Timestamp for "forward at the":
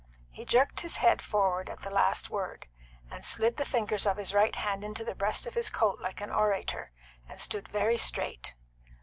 1.21-1.91